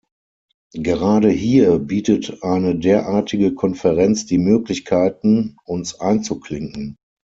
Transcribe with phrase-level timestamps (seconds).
[0.73, 6.95] Gerade hier bietet eine derartige Konferenz die Möglichkeiten, uns einzuklinken.